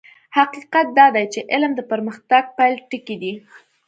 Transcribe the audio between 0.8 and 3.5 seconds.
دا دی چې علم د پرمختګ پيل ټکی دی.